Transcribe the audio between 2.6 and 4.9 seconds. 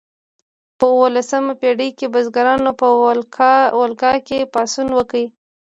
په والګا کې پاڅون